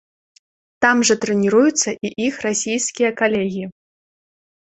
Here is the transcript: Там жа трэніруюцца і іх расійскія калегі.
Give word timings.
Там 0.85 1.03
жа 1.09 1.17
трэніруюцца 1.25 1.89
і 2.09 2.11
іх 2.29 2.39
расійскія 2.47 3.09
калегі. 3.21 3.63